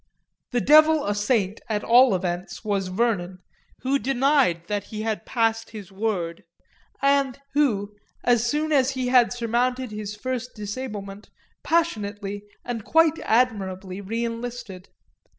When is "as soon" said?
8.23-8.71